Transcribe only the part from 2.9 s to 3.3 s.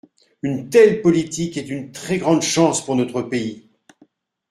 notre